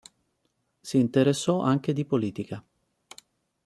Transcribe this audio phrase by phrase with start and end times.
[0.79, 2.65] Si interessò anche di politica.